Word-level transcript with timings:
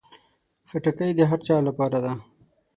خټکی 0.69 1.11
د 1.15 1.21
هر 1.29 1.39
چا 1.47 1.55
لپاره 1.67 1.97
ده. 2.03 2.13